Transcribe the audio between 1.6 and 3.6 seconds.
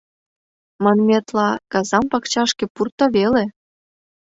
казам пакчашке пурто веле.